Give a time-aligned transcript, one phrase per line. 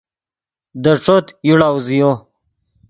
[0.83, 2.11] دے ݯوت یوڑا اوزیو